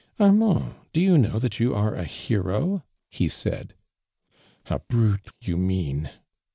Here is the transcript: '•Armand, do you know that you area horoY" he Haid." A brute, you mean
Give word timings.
'•Armand, 0.19 0.73
do 0.93 0.99
you 0.99 1.15
know 1.15 1.37
that 1.37 1.59
you 1.59 1.75
area 1.75 2.03
horoY" 2.05 2.81
he 3.07 3.27
Haid." 3.27 3.75
A 4.75 4.79
brute, 4.79 5.29
you 5.39 5.57
mean 5.57 6.09